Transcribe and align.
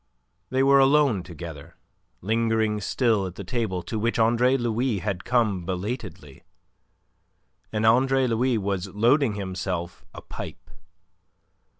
They 0.49 0.63
were 0.63 0.79
alone 0.79 1.21
together, 1.21 1.75
lingering 2.21 2.81
still 2.81 3.27
at 3.27 3.35
the 3.35 3.43
table 3.43 3.83
to 3.83 3.99
which 3.99 4.17
Andre 4.17 4.57
Louis 4.57 4.97
had 4.97 5.23
come 5.23 5.63
belatedly, 5.63 6.41
and 7.71 7.85
Andre 7.85 8.25
Louis 8.25 8.57
was 8.57 8.87
loading 8.87 9.35
himself 9.35 10.03
a 10.15 10.23
pipe. 10.23 10.71